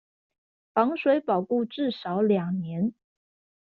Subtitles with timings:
[0.73, 2.95] 防水保固至少兩年